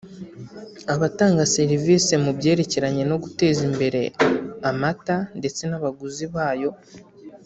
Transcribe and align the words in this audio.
abatanga 0.93 1.49
servisi 1.55 2.13
mu 2.23 2.31
byerekeranye 2.37 3.03
no 3.11 3.17
guteza 3.23 3.61
imbere 3.69 4.01
amata 4.69 5.15
ndetse 5.39 5.61
n’abaguzi 5.67 6.25
bayo 6.35 6.69